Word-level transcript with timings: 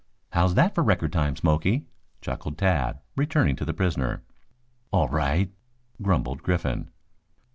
"How's 0.31 0.55
that 0.55 0.73
for 0.73 0.83
record 0.83 1.13
time, 1.13 1.35
Smoky?" 1.35 1.85
chuckled 2.21 2.57
Tad, 2.57 3.01
turning 3.29 3.55
to 3.57 3.65
the 3.65 3.71
prisoner. 3.75 4.23
"All 4.89 5.07
right," 5.09 5.51
grumbled 6.01 6.41
Griffin. 6.41 6.89